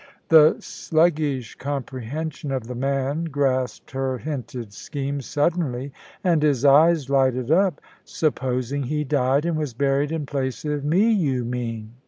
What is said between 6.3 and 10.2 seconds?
his eyes lighted up. "Supposing he died and was buried